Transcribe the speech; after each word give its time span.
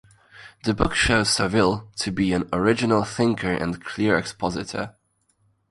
The 0.63 0.73
book 0.73 0.95
showed 0.95 1.27
Savill 1.27 1.83
to 1.97 2.09
be 2.11 2.33
an 2.33 2.49
original 2.51 3.03
thinker 3.03 3.51
and 3.51 3.85
clear 3.85 4.17
expositor. 4.17 4.95